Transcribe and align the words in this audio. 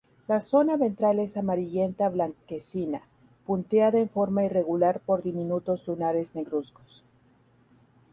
La 0.27 0.41
zona 0.41 0.77
ventral 0.77 1.19
es 1.19 1.37
amarillenta-blanquecina, 1.37 3.03
punteada 3.45 3.99
en 3.99 4.09
forma 4.09 4.43
irregular 4.43 4.99
por 4.99 5.21
diminutos 5.21 5.87
lunares 5.87 6.33
negruzcos. 6.33 7.03